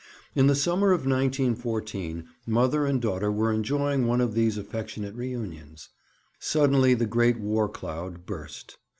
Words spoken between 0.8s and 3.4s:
of 1914 mother and daughter